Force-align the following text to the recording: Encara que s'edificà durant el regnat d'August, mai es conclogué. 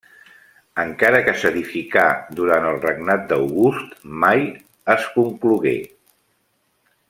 Encara 0.83 1.19
que 1.27 1.33
s'edificà 1.41 2.05
durant 2.39 2.65
el 2.71 2.79
regnat 2.87 3.29
d'August, 3.33 3.93
mai 4.25 4.43
es 4.97 5.07
conclogué. 5.21 5.79